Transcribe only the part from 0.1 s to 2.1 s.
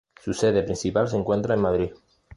Su sede principal se encuentra en Madrid.